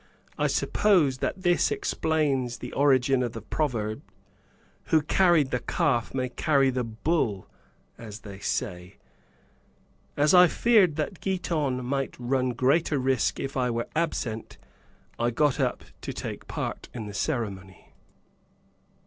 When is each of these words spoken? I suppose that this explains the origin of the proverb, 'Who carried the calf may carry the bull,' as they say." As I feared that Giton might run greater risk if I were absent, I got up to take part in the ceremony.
I 0.35 0.47
suppose 0.47 1.19
that 1.19 1.43
this 1.43 1.69
explains 1.69 2.57
the 2.57 2.73
origin 2.73 3.21
of 3.21 3.33
the 3.33 3.41
proverb, 3.43 4.01
'Who 4.85 5.03
carried 5.03 5.51
the 5.51 5.59
calf 5.59 6.11
may 6.11 6.27
carry 6.29 6.71
the 6.71 6.83
bull,' 6.83 7.47
as 7.99 8.21
they 8.21 8.39
say." 8.39 8.95
As 10.17 10.33
I 10.33 10.47
feared 10.47 10.95
that 10.95 11.21
Giton 11.21 11.85
might 11.85 12.15
run 12.17 12.53
greater 12.53 12.97
risk 12.97 13.39
if 13.39 13.55
I 13.55 13.69
were 13.69 13.89
absent, 13.95 14.57
I 15.19 15.29
got 15.29 15.59
up 15.59 15.83
to 16.01 16.11
take 16.11 16.47
part 16.47 16.89
in 16.95 17.05
the 17.05 17.13
ceremony. 17.13 17.93